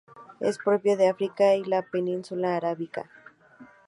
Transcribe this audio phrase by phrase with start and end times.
[0.39, 3.07] Es propio de África y la península arábiga.